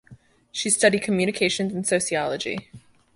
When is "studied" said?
0.71-1.03